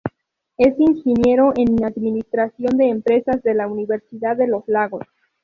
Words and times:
Es 0.57 0.79
ingeniero 0.79 1.53
en 1.55 1.85
administración 1.85 2.75
de 2.75 2.89
empresas 2.89 3.43
de 3.43 3.53
la 3.53 3.67
Universidad 3.67 4.35
de 4.35 4.47
Los 4.47 4.63
Lagos. 4.67 5.03